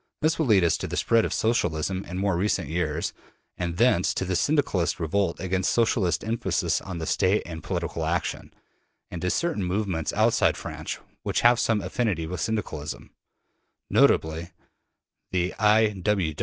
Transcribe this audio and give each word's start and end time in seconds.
This 0.23 0.39
will 0.39 0.47
lead 0.47 0.63
us 0.63 0.77
to 0.79 0.87
the 0.87 0.97
spread 0.97 1.25
of 1.25 1.31
Socialism 1.31 2.03
in 2.05 2.17
more 2.17 2.35
recent 2.35 2.69
years, 2.69 3.13
and 3.55 3.77
thence 3.77 4.15
to 4.15 4.25
the 4.25 4.35
Syndicalist 4.35 4.99
revolt 4.99 5.39
against 5.39 5.71
Socialist 5.71 6.23
emphasis 6.23 6.81
on 6.81 6.97
the 6.97 7.05
State 7.05 7.43
and 7.45 7.61
political 7.61 8.03
action, 8.05 8.51
and 9.11 9.21
to 9.21 9.29
certain 9.29 9.63
movements 9.63 10.11
outside 10.13 10.57
France 10.57 10.97
which 11.21 11.41
have 11.41 11.59
some 11.59 11.81
affinity 11.81 12.25
with 12.25 12.41
Syndicalism 12.41 13.11
notably 13.91 14.49
the 15.31 15.53
I. 15.59 16.01